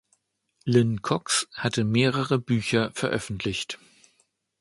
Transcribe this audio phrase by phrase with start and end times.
[0.65, 3.77] Lynne Cox hat mehrere Bücher veröffentlicht.